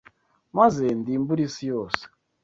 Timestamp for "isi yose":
1.47-2.01